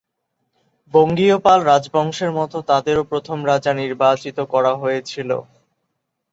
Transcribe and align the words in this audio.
বঙ্গীয় 0.93 1.37
পাল 1.45 1.59
রাজবংশের 1.63 2.31
মত 2.31 2.53
তাদেরও 2.69 3.03
প্রথম 3.11 3.37
রাজা 3.51 3.71
নির্বাচিত 3.81 4.37
করা 4.53 4.71
হয়েছিল। 4.75 5.29